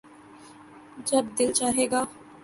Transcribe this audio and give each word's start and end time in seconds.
جب 1.07 1.23
دل 1.37 1.49
چاھے 1.57 1.85
گا 1.91 2.01